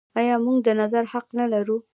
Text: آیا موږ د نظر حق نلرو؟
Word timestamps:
آیا 0.19 0.35
موږ 0.45 0.57
د 0.65 0.69
نظر 0.81 1.03
حق 1.13 1.27
نلرو؟ 1.37 1.77